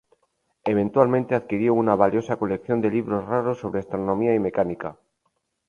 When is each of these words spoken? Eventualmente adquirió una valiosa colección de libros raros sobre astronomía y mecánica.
Eventualmente 0.65 1.35
adquirió 1.35 1.75
una 1.75 1.93
valiosa 1.93 2.37
colección 2.37 2.81
de 2.81 2.89
libros 2.89 3.23
raros 3.23 3.59
sobre 3.59 3.81
astronomía 3.81 4.33
y 4.33 4.39
mecánica. 4.39 4.97